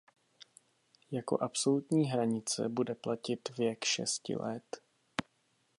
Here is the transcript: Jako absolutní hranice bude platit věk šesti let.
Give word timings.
Jako 1.11 1.41
absolutní 1.43 2.05
hranice 2.05 2.69
bude 2.69 2.95
platit 2.95 3.57
věk 3.57 3.85
šesti 3.85 4.35
let. 4.35 4.77